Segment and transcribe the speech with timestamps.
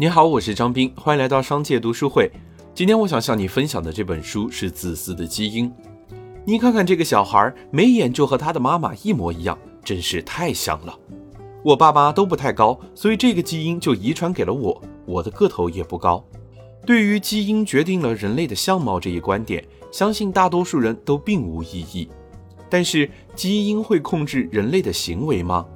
[0.00, 2.32] 你好，我是张斌，欢迎来到商界读书会。
[2.74, 5.68] 今天我想向你分享的这本书是《自私的基因》。
[6.46, 10.98] 你看看这个小孩，眉眼就和他的妈妈一模一样，真是太像了。
[11.62, 14.82] 我爸妈都不太高，所以这个基因就遗传给了我。
[15.04, 16.24] 我的个头也不高。
[16.86, 19.62] 对于基因决定了人类的相貌这一观点，
[19.92, 22.08] 相信大多数人都并无异议。
[22.70, 25.66] 但是，基因会控制人类的行为吗？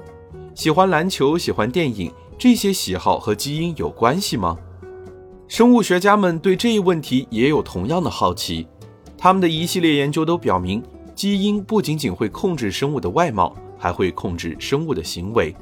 [0.54, 2.12] 喜欢篮球，喜欢电影。
[2.38, 4.56] 这些喜好和基因有关系吗？
[5.48, 8.66] 生物学家们对这一问题也有同样的好奇。
[9.18, 10.80] 他们的一系列研究都表明，
[11.14, 15.54] 基因不仅仅会控制生物的外貌，还会控制生物的行为。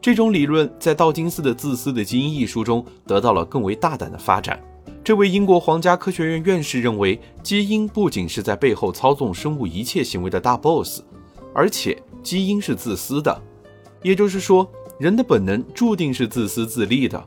[0.00, 4.60] 这种理论在道金斯的《自私的基因》一书中得到了更为大胆的发展。
[5.04, 11.02] 这位英国皇家科学院院士认为，基因不仅是在背后操纵生物一切行为的大 boss，
[11.54, 13.40] 而且基因是自私的。
[14.04, 14.70] 也就是说。
[14.96, 17.22] 人的本能注定是自私自利的，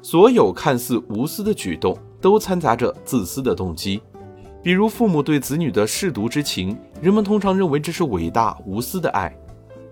[0.00, 4.00] 所有看似无私的举动都掺杂着自私的动机。
[4.62, 9.30] 比如父母对子女的舐犊之情，人们通常认为这是伟大无私的爱，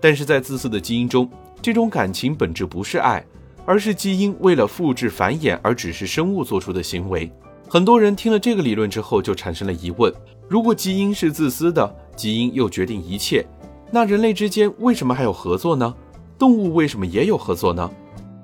[0.01, 1.29] 但是在自私的基因中，
[1.61, 3.23] 这种感情本质不是爱，
[3.63, 7.31] 而是基因为了复制繁衍而只是生物做出的行为。
[7.69, 10.11] 很多人听了这个理论之后，就产生了疑问：
[10.49, 13.45] 如果基因是自私的，基因又决定一切，
[13.91, 15.93] 那人类之间为什么还有合作呢？
[16.37, 17.89] 动物为什么也有合作呢？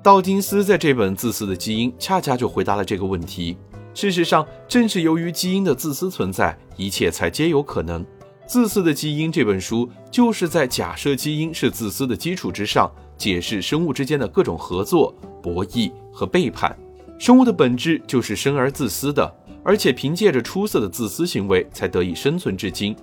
[0.02, 3.56] 道金斯在这本《自私的基因》恰恰就回答了这个问题。
[3.92, 8.02] 事实上，正是由于基因的自私存在，一切才皆有可能。
[8.46, 16.76] 《自私的基因》这本书就是在假设基因是自私的基础之上，解释生物之间的各种合作、博弈和背叛。
[17.18, 19.30] 生物的本质就是生而自私的，
[19.62, 22.96] 而且凭借着出色的自私行为才得以生存至今。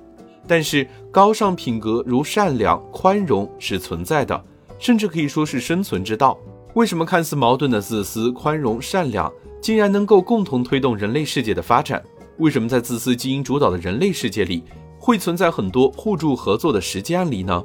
[0.47, 4.43] 但是，高尚品格如善良、宽容是存在的。
[4.79, 6.37] 甚至可以说是生存之道。
[6.73, 12.03] 为什么看似矛盾的自私、宽容、善良，竟然能够共同推动人类世界的发展？
[12.37, 14.63] 为什么在自私基因主导的人类世界里，
[14.99, 17.63] 会存在很多互助合作的实际案例呢？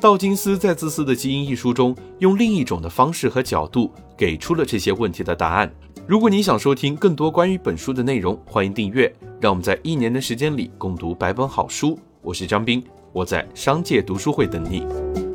[0.00, 5.70] 道金斯在《自私的基因》一书中，用另一种的方式和角度，给出了这些问题的答案。
[6.06, 9.12] 如果你想收听更多关于本书的内容，欢迎订阅。
[9.40, 11.98] 让我们在一年的时间里共读百本好书。
[12.22, 15.25] 我是张斌，我在商界读书会等你。